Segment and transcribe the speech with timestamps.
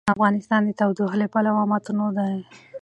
[0.13, 2.35] افغانستان د تودوخه له پلوه متنوع دی.